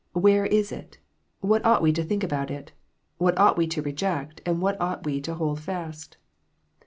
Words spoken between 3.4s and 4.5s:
we to reject,